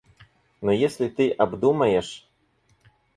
Но 0.61 0.71
если 0.71 1.09
ты 1.09 1.29
обдумаешь... 1.29 2.27